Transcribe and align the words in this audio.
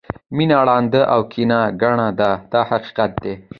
مینه 0.35 0.57
ړانده 0.67 1.01
او 1.13 1.21
کینه 1.31 1.59
کڼه 1.81 2.07
ده 2.19 2.29
دا 2.51 2.61
حقیقت 2.69 3.11
دی. 3.23 3.33